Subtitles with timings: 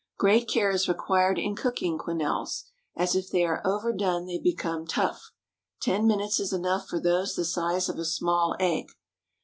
[0.17, 2.63] Great care is required in cooking quenelles,
[2.95, 5.29] as if they are overdone they become tough;
[5.79, 8.87] ten minutes is enough for those the size of a small egg.